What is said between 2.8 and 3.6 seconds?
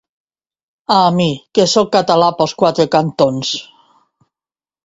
cantons.